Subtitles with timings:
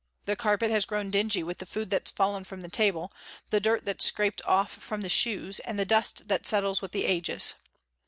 [0.25, 3.11] The carpet has grown dingy with the food that's fallen from the table,
[3.51, 7.05] the dirt that's scraped from off the shoes, and the dust that settles with the
[7.05, 7.53] ages.